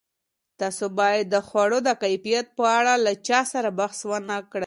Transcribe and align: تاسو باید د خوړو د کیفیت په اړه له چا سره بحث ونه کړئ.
تاسو 0.59 0.85
باید 0.99 1.25
د 1.33 1.35
خوړو 1.47 1.79
د 1.87 1.89
کیفیت 2.03 2.47
په 2.57 2.63
اړه 2.79 2.93
له 3.05 3.13
چا 3.27 3.39
سره 3.53 3.69
بحث 3.79 3.99
ونه 4.09 4.37
کړئ. 4.51 4.59